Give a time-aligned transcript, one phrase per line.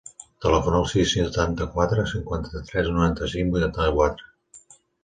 [0.45, 4.31] Telefona al sis, setanta-quatre, cinquanta-tres, noranta-cinc, vuitanta-quatre.